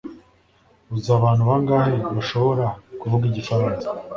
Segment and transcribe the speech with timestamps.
[0.93, 2.65] Uzi abantu bangahe bashobora
[2.99, 3.85] kuvuga igifaransa